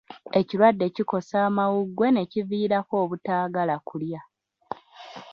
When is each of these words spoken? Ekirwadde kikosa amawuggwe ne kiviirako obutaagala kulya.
Ekirwadde 0.39 0.85
kikosa 0.95 1.37
amawuggwe 1.47 2.07
ne 2.11 2.23
kiviirako 2.31 2.93
obutaagala 3.03 3.75
kulya. 3.87 4.21